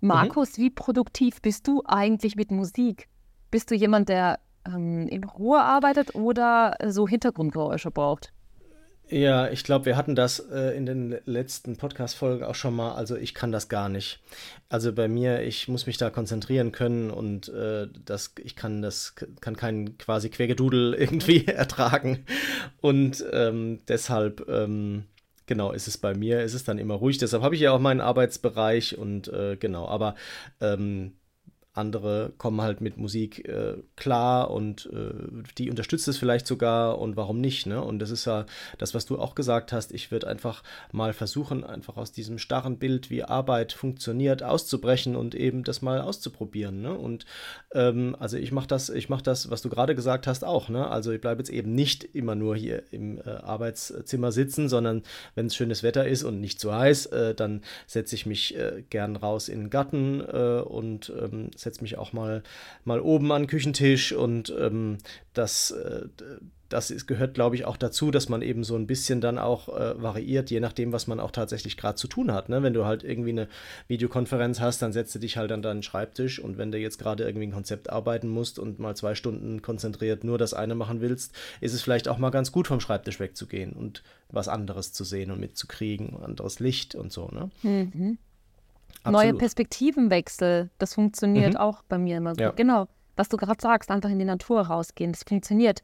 [0.01, 0.63] Markus, mhm.
[0.63, 3.09] wie produktiv bist du eigentlich mit Musik?
[3.51, 8.33] Bist du jemand, der ähm, in Ruhe arbeitet oder so Hintergrundgeräusche braucht?
[9.11, 12.95] Ja, ich glaube, wir hatten das äh, in den letzten Podcast-Folgen auch schon mal.
[12.95, 14.21] Also ich kann das gar nicht.
[14.71, 19.15] Also bei mir, ich muss mich da konzentrieren können und äh, das, ich kann das,
[19.41, 22.25] kann keinen quasi Quergedudel irgendwie ertragen.
[22.81, 25.05] Und ähm, deshalb, ähm,
[25.47, 27.19] genau, ist es bei mir, ist es dann immer ruhig.
[27.19, 30.15] Deshalb habe ich ja auch meinen Arbeitsbereich und äh, genau, aber
[30.63, 31.13] ähm,
[31.75, 37.17] andere kommen halt mit Musik äh, klar und äh, die unterstützt es vielleicht sogar und
[37.17, 37.83] warum nicht, ne?
[37.83, 38.47] Und das ist ja
[38.79, 39.93] das, was du auch gesagt hast.
[39.93, 45.35] Ich würde einfach mal versuchen, einfach aus diesem starren Bild, wie Arbeit funktioniert, auszubrechen und
[45.35, 46.95] eben das mal auszuprobieren, ne?
[46.95, 47.27] Und
[47.73, 50.87] ähm, also ich mache das, ich mache das, was du gerade gesagt hast, auch, ne?
[50.89, 55.03] Also ich bleibe jetzt eben nicht immer nur hier im äh, Arbeitszimmer sitzen, sondern
[55.35, 58.85] wenn es schönes Wetter ist und nicht zu heiß, äh, dann setze ich mich äh,
[58.91, 62.43] gern raus in den Garten äh, und ähm, setze mich auch mal,
[62.85, 64.99] mal oben an den Küchentisch und ähm,
[65.33, 66.07] das, äh,
[66.69, 69.69] das ist, gehört, glaube ich, auch dazu, dass man eben so ein bisschen dann auch
[69.69, 72.49] äh, variiert, je nachdem, was man auch tatsächlich gerade zu tun hat.
[72.49, 72.63] Ne?
[72.63, 73.49] Wenn du halt irgendwie eine
[73.87, 77.25] Videokonferenz hast, dann setzt du dich halt an deinen Schreibtisch und wenn du jetzt gerade
[77.25, 81.35] irgendwie ein Konzept arbeiten musst und mal zwei Stunden konzentriert nur das eine machen willst,
[81.61, 85.31] ist es vielleicht auch mal ganz gut, vom Schreibtisch wegzugehen und was anderes zu sehen
[85.31, 87.29] und mitzukriegen, anderes Licht und so.
[87.29, 87.51] Ne?
[87.63, 88.19] Mhm.
[89.05, 89.23] Absolut.
[89.23, 91.61] Neue Perspektivenwechsel, das funktioniert mhm.
[91.61, 92.41] auch bei mir immer gut.
[92.41, 92.51] Ja.
[92.51, 92.87] Genau,
[93.17, 95.83] was du gerade sagst, einfach in die Natur rausgehen, das funktioniert.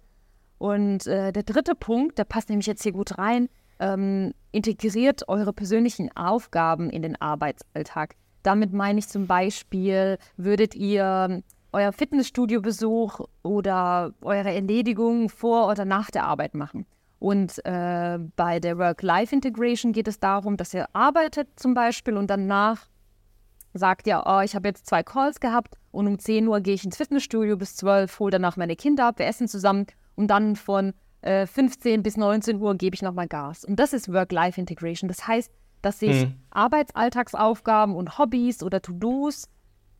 [0.58, 5.52] Und äh, der dritte Punkt, der passt nämlich jetzt hier gut rein, ähm, integriert eure
[5.52, 8.14] persönlichen Aufgaben in den Arbeitsalltag.
[8.42, 16.10] Damit meine ich zum Beispiel, würdet ihr euer Fitnessstudio-Besuch oder eure Erledigung vor oder nach
[16.10, 16.86] der Arbeit machen.
[17.18, 22.86] Und äh, bei der Work-Life-Integration geht es darum, dass ihr arbeitet zum Beispiel und danach
[23.74, 26.84] sagt ja, oh, ich habe jetzt zwei Calls gehabt und um 10 Uhr gehe ich
[26.84, 30.92] ins Fitnessstudio bis 12, hole danach meine Kinder ab, wir essen zusammen und dann von
[31.22, 33.64] äh, 15 bis 19 Uhr gebe ich nochmal Gas.
[33.64, 35.08] Und das ist Work-Life-Integration.
[35.08, 35.50] Das heißt,
[35.82, 36.34] dass ich mhm.
[36.50, 39.48] Arbeitsalltagsaufgaben und Hobbys oder To-Dos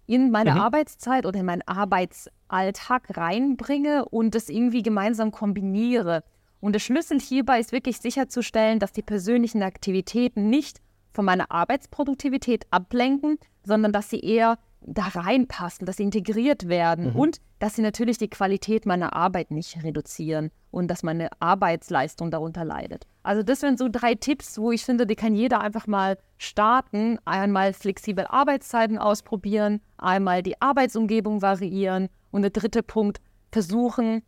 [0.06, 0.60] in meine mhm.
[0.60, 6.24] Arbeitszeit oder in meinen Arbeitsalltag reinbringe und das irgendwie gemeinsam kombiniere.
[6.60, 10.80] Und der Schlüssel hierbei ist wirklich sicherzustellen, dass die persönlichen Aktivitäten nicht
[11.12, 17.16] von meiner Arbeitsproduktivität ablenken, sondern dass sie eher da reinpassen, dass sie integriert werden mhm.
[17.16, 22.64] und dass sie natürlich die Qualität meiner Arbeit nicht reduzieren und dass meine Arbeitsleistung darunter
[22.64, 23.06] leidet.
[23.22, 27.18] Also das wären so drei Tipps, wo ich finde, die kann jeder einfach mal starten.
[27.26, 33.20] Einmal flexibel Arbeitszeiten ausprobieren, einmal die Arbeitsumgebung variieren und der dritte Punkt,
[33.52, 34.22] versuchen,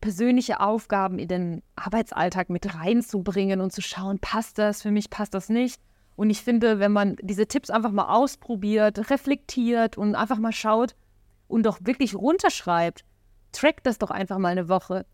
[0.00, 5.34] persönliche Aufgaben in den Arbeitsalltag mit reinzubringen und zu schauen, passt das für mich, passt
[5.34, 5.80] das nicht.
[6.14, 10.94] Und ich finde, wenn man diese Tipps einfach mal ausprobiert, reflektiert und einfach mal schaut
[11.46, 13.04] und doch wirklich runterschreibt,
[13.52, 15.06] trackt das doch einfach mal eine Woche.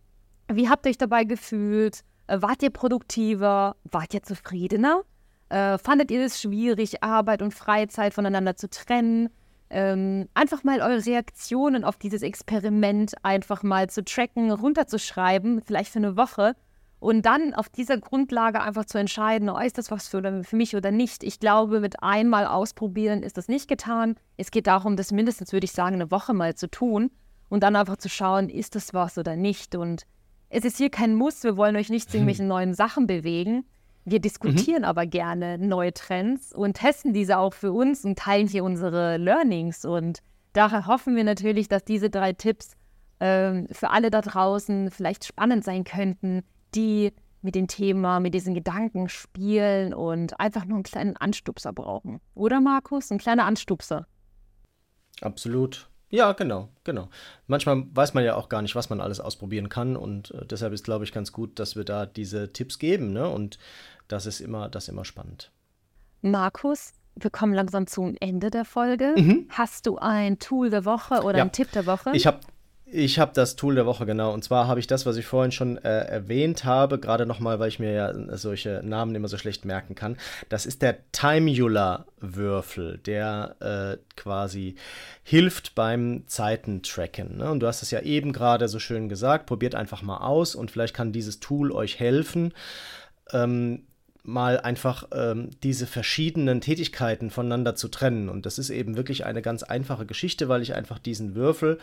[0.53, 2.05] Wie habt ihr euch dabei gefühlt?
[2.27, 3.77] Äh, wart ihr produktiver?
[3.85, 5.03] Wart ihr zufriedener?
[5.49, 9.31] Äh, fandet ihr es schwierig, Arbeit und Freizeit voneinander zu trennen?
[9.76, 15.98] Ähm, einfach mal eure Reaktionen auf dieses Experiment einfach mal zu tracken, runterzuschreiben, vielleicht für
[15.98, 16.54] eine Woche
[17.00, 20.76] und dann auf dieser Grundlage einfach zu entscheiden, oh, ist das was für, für mich
[20.76, 21.24] oder nicht.
[21.24, 24.14] Ich glaube, mit einmal ausprobieren ist das nicht getan.
[24.37, 27.10] Es geht darum, das mindestens, würde ich sagen, eine Woche mal zu tun
[27.48, 29.74] und dann einfach zu schauen, ist das was oder nicht.
[29.74, 30.06] Und
[30.50, 33.66] es ist hier kein Muss, wir wollen euch nicht zu irgendwelchen neuen Sachen bewegen.
[34.05, 34.88] Wir diskutieren mhm.
[34.88, 39.85] aber gerne neue Trends und testen diese auch für uns und teilen hier unsere Learnings.
[39.85, 40.21] Und
[40.53, 42.73] daher hoffen wir natürlich, dass diese drei Tipps
[43.21, 46.43] ähm, für alle da draußen vielleicht spannend sein könnten,
[46.75, 52.21] die mit dem Thema, mit diesen Gedanken spielen und einfach nur einen kleinen Anstupser brauchen.
[52.35, 53.11] Oder Markus?
[53.11, 54.07] Ein kleiner Anstupser.
[55.21, 55.88] Absolut.
[56.11, 57.09] Ja, genau, genau.
[57.49, 60.73] Manchmal weiß man ja auch gar nicht, was man alles ausprobieren kann und äh, deshalb
[60.73, 63.29] ist, glaube ich, ganz gut, dass wir da diese Tipps geben, ne?
[63.29, 63.59] Und
[64.09, 65.51] das ist immer, das ist immer spannend.
[66.23, 69.14] Markus, wir kommen langsam zum Ende der Folge.
[69.17, 69.47] Mhm.
[69.51, 71.43] Hast du ein Tool der Woche oder ja.
[71.43, 72.11] einen Tipp der Woche?
[72.14, 72.40] Ich habe
[72.87, 74.33] Ich habe das Tool der Woche, genau.
[74.33, 77.69] Und zwar habe ich das, was ich vorhin schon äh, erwähnt habe, gerade nochmal, weil
[77.69, 80.17] ich mir ja solche Namen immer so schlecht merken kann.
[80.49, 84.77] Das ist der Timeular-Würfel, der äh, quasi
[85.23, 87.38] hilft beim Zeitentracken.
[87.38, 87.51] Ne?
[87.51, 90.71] Und du hast es ja eben gerade so schön gesagt, probiert einfach mal aus und
[90.71, 92.53] vielleicht kann dieses Tool euch helfen.
[93.33, 93.87] Ähm,
[94.24, 98.30] mal einfach ähm, diese verschiedenen Tätigkeiten voneinander zu trennen.
[98.30, 101.78] Und das ist eben wirklich eine ganz einfache Geschichte, weil ich einfach diesen Würfel,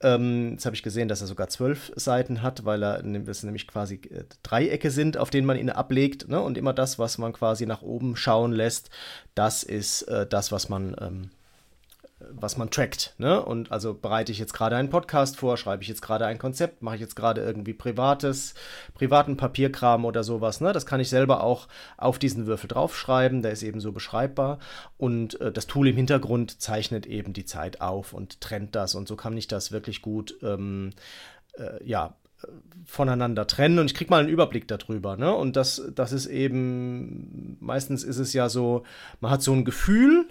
[0.00, 3.66] ähm, jetzt habe ich gesehen, dass er sogar zwölf Seiten hat, weil er das nämlich
[3.66, 6.28] quasi äh, Dreiecke sind, auf denen man ihn ablegt.
[6.28, 6.40] Ne?
[6.40, 8.90] Und immer das, was man quasi nach oben schauen lässt,
[9.34, 11.30] das ist äh, das, was man ähm,
[12.28, 13.14] was man trackt.
[13.18, 13.42] Ne?
[13.42, 16.82] Und also bereite ich jetzt gerade einen Podcast vor, schreibe ich jetzt gerade ein Konzept,
[16.82, 18.54] mache ich jetzt gerade irgendwie privates,
[18.94, 20.60] privaten Papierkram oder sowas.
[20.60, 20.72] Ne?
[20.72, 24.58] Das kann ich selber auch auf diesen Würfel draufschreiben, der ist eben so beschreibbar.
[24.98, 28.94] Und äh, das Tool im Hintergrund zeichnet eben die Zeit auf und trennt das.
[28.94, 30.90] Und so kann ich das wirklich gut, ähm,
[31.54, 32.14] äh, ja,
[32.86, 35.16] voneinander trennen und ich kriege mal einen Überblick darüber.
[35.16, 35.34] Ne?
[35.34, 38.84] Und das, das ist eben, meistens ist es ja so,
[39.20, 40.29] man hat so ein Gefühl,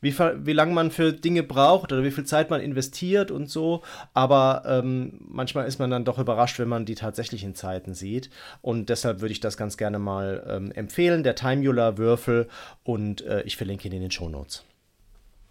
[0.00, 3.82] wie, wie lange man für Dinge braucht oder wie viel Zeit man investiert und so.
[4.14, 8.30] Aber ähm, manchmal ist man dann doch überrascht, wenn man die tatsächlichen Zeiten sieht.
[8.62, 12.48] Und deshalb würde ich das ganz gerne mal ähm, empfehlen, der Timeular-Würfel.
[12.84, 14.64] Und äh, ich verlinke ihn in den Show Notes.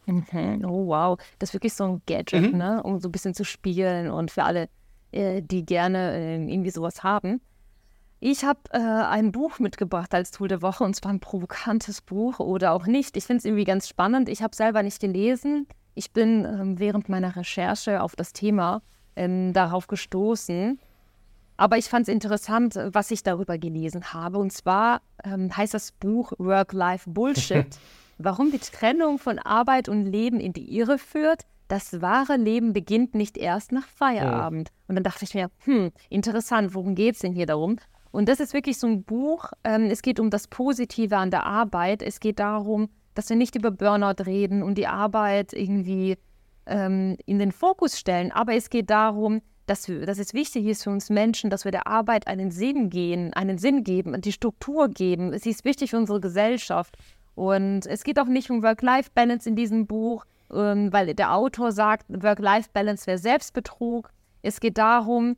[0.05, 0.63] Mhm.
[0.65, 2.57] Oh wow, das ist wirklich so ein Gadget, mhm.
[2.57, 2.83] ne?
[2.83, 4.69] um so ein bisschen zu spielen und für alle,
[5.11, 7.41] äh, die gerne äh, irgendwie sowas haben.
[8.19, 12.39] Ich habe äh, ein Buch mitgebracht als Tool der Woche und zwar ein provokantes Buch
[12.39, 13.17] oder auch nicht.
[13.17, 14.29] Ich finde es irgendwie ganz spannend.
[14.29, 15.67] Ich habe selber nicht gelesen.
[15.93, 18.81] Ich bin ähm, während meiner Recherche auf das Thema
[19.15, 20.79] ähm, darauf gestoßen.
[21.57, 24.39] Aber ich fand es interessant, was ich darüber gelesen habe.
[24.39, 27.67] Und zwar ähm, heißt das Buch Work-Life Bullshit.
[28.17, 31.43] Warum die Trennung von Arbeit und Leben in die Irre führt.
[31.67, 34.69] Das wahre Leben beginnt nicht erst nach Feierabend.
[34.71, 34.89] Oh.
[34.89, 37.77] Und dann dachte ich mir, hm, interessant, worum geht es denn hier darum?
[38.15, 39.51] Und das ist wirklich so ein Buch.
[39.65, 42.01] Ähm, es geht um das Positive an der Arbeit.
[42.01, 46.17] Es geht darum, dass wir nicht über Burnout reden und die Arbeit irgendwie
[46.65, 48.31] ähm, in den Fokus stellen.
[48.31, 51.73] Aber es geht darum, dass, wir, dass es wichtig ist für uns Menschen, dass wir
[51.73, 55.37] der Arbeit einen Sinn gehen, einen Sinn geben, die Struktur geben.
[55.37, 56.95] Sie ist wichtig für unsere Gesellschaft.
[57.35, 60.23] Und es geht auch nicht um Work-Life-Balance in diesem Buch,
[60.53, 64.09] ähm, weil der Autor sagt, Work-Life-Balance wäre Selbstbetrug.
[64.41, 65.35] Es geht darum,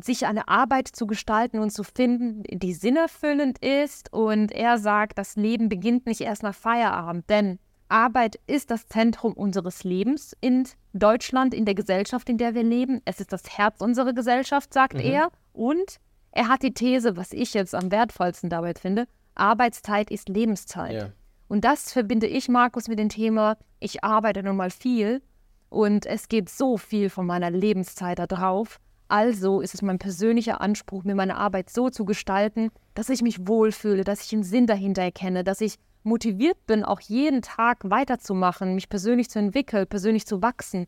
[0.00, 4.12] sich eine Arbeit zu gestalten und zu finden, die sinnerfüllend ist.
[4.12, 9.34] Und er sagt, das Leben beginnt nicht erst nach Feierabend, denn Arbeit ist das Zentrum
[9.34, 13.02] unseres Lebens in Deutschland, in der Gesellschaft, in der wir leben.
[13.04, 15.00] Es ist das Herz unserer Gesellschaft, sagt mhm.
[15.00, 15.28] er.
[15.52, 15.98] Und
[16.30, 20.92] er hat die These, was ich jetzt am wertvollsten dabei finde, Arbeitszeit ist Lebenszeit.
[20.94, 21.08] Ja.
[21.48, 25.22] Und das verbinde ich, Markus, mit dem Thema, ich arbeite nun mal viel
[25.68, 28.80] und es geht so viel von meiner Lebenszeit da drauf.
[29.12, 33.46] Also ist es mein persönlicher Anspruch, mir meine Arbeit so zu gestalten, dass ich mich
[33.46, 38.74] wohlfühle, dass ich einen Sinn dahinter erkenne, dass ich motiviert bin, auch jeden Tag weiterzumachen,
[38.74, 40.86] mich persönlich zu entwickeln, persönlich zu wachsen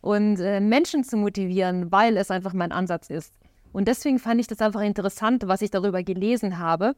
[0.00, 3.32] und äh, Menschen zu motivieren, weil es einfach mein Ansatz ist.
[3.70, 6.96] Und deswegen fand ich das einfach interessant, was ich darüber gelesen habe.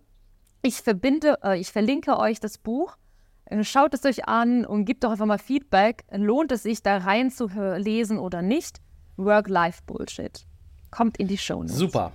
[0.63, 2.97] Ich verbinde, äh, ich verlinke euch das Buch.
[3.45, 6.05] Äh, schaut es euch an und gebt doch einfach mal Feedback.
[6.11, 8.81] Lohnt es sich, da rein zu lesen oder nicht?
[9.19, 10.47] Work-Life-Bullshit.
[10.93, 11.67] Kommt in die Show.
[11.67, 12.13] Super.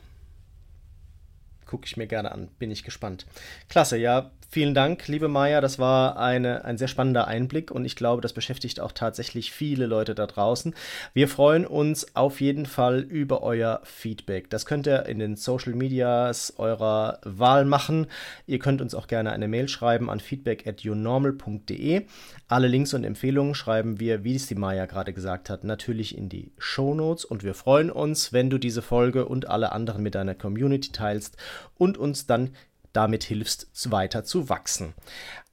[1.66, 2.48] Gucke ich mir gerne an.
[2.60, 3.26] Bin ich gespannt.
[3.68, 4.32] Klasse, ja.
[4.50, 5.60] Vielen Dank, liebe Maya.
[5.60, 9.88] Das war eine, ein sehr spannender Einblick und ich glaube, das beschäftigt auch tatsächlich viele
[9.88, 10.74] Leute da draußen.
[11.14, 14.50] Wir freuen uns auf jeden Fall über euer Feedback.
[14.50, 18.08] Das könnt ihr in den Social Medias eurer Wahl machen.
[18.46, 22.06] Ihr könnt uns auch gerne eine Mail schreiben an feedback at yournormal.de.
[22.48, 26.30] Alle Links und Empfehlungen schreiben wir, wie es die Maya gerade gesagt hat, natürlich in
[26.30, 30.16] die Show Notes und wir freuen uns, wenn du diese Folge und alle anderen mit
[30.16, 31.36] deiner Community teilst
[31.76, 32.52] und uns dann
[32.98, 34.96] damit hilfst, weiter zu wachsen.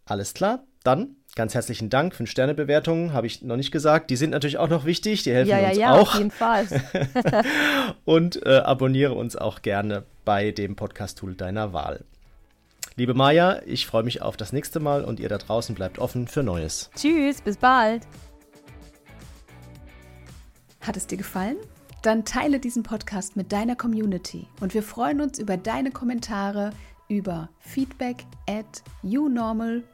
[0.07, 2.14] Alles klar, dann ganz herzlichen Dank.
[2.14, 4.09] Fünf Sterne Bewertungen habe ich noch nicht gesagt.
[4.09, 5.24] Die sind natürlich auch noch wichtig.
[5.24, 6.14] Die helfen ja, ja, uns ja, auch.
[6.14, 6.66] Auf jeden Fall.
[8.07, 12.04] und äh, abonniere uns auch gerne bei dem Podcast-Tool deiner Wahl.
[12.96, 16.28] Liebe Maja, ich freue mich auf das nächste Mal und ihr da draußen bleibt offen
[16.28, 16.90] für Neues.
[16.96, 18.07] Tschüss, bis bald.
[20.80, 21.57] Hat es dir gefallen?
[22.02, 26.70] Dann teile diesen Podcast mit deiner Community und wir freuen uns über deine Kommentare
[27.14, 29.85] über feedback at unormal.de.